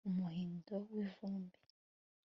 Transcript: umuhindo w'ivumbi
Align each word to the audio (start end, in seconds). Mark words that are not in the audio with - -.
umuhindo 0.09 0.75
w'ivumbi 0.91 1.59